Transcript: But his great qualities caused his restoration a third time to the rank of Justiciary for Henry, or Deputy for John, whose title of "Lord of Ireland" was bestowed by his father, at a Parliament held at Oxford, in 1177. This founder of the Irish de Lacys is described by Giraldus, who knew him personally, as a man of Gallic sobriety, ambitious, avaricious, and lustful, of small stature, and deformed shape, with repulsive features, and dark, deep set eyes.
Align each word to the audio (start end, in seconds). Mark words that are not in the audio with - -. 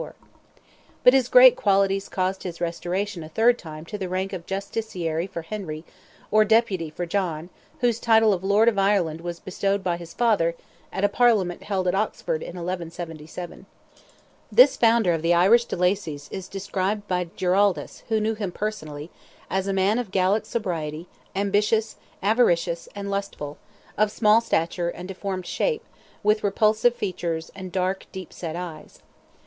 But 1.03 1.13
his 1.13 1.27
great 1.29 1.55
qualities 1.55 2.09
caused 2.09 2.41
his 2.41 2.59
restoration 2.59 3.21
a 3.23 3.29
third 3.29 3.59
time 3.59 3.85
to 3.85 3.99
the 3.99 4.09
rank 4.09 4.33
of 4.33 4.47
Justiciary 4.47 5.27
for 5.27 5.43
Henry, 5.43 5.83
or 6.31 6.43
Deputy 6.43 6.89
for 6.89 7.05
John, 7.05 7.51
whose 7.81 7.99
title 7.99 8.33
of 8.33 8.43
"Lord 8.43 8.67
of 8.67 8.79
Ireland" 8.79 9.21
was 9.21 9.39
bestowed 9.39 9.83
by 9.83 9.97
his 9.97 10.11
father, 10.15 10.55
at 10.91 11.03
a 11.03 11.07
Parliament 11.07 11.61
held 11.61 11.87
at 11.87 11.93
Oxford, 11.93 12.41
in 12.41 12.55
1177. 12.55 13.67
This 14.51 14.75
founder 14.75 15.13
of 15.13 15.21
the 15.21 15.35
Irish 15.35 15.65
de 15.65 15.75
Lacys 15.77 16.29
is 16.31 16.47
described 16.47 17.07
by 17.07 17.25
Giraldus, 17.37 18.01
who 18.09 18.19
knew 18.19 18.33
him 18.33 18.51
personally, 18.51 19.11
as 19.51 19.67
a 19.67 19.71
man 19.73 19.99
of 19.99 20.09
Gallic 20.09 20.47
sobriety, 20.47 21.07
ambitious, 21.35 21.95
avaricious, 22.23 22.89
and 22.95 23.11
lustful, 23.11 23.59
of 23.99 24.09
small 24.09 24.41
stature, 24.41 24.89
and 24.89 25.07
deformed 25.07 25.45
shape, 25.45 25.83
with 26.23 26.43
repulsive 26.43 26.95
features, 26.95 27.51
and 27.53 27.71
dark, 27.71 28.07
deep 28.11 28.33
set 28.33 28.55
eyes. 28.55 29.03